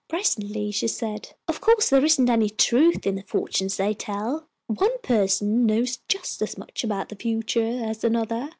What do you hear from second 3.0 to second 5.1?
in the fortunes they tell. One